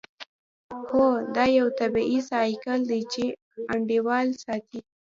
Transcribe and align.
هو 0.89 1.05
دا 1.35 1.45
یو 1.57 1.67
طبیعي 1.79 2.19
سایکل 2.29 2.79
دی 2.89 3.01
چې 3.13 3.25
انډول 3.71 4.27
ساتي 4.43 4.79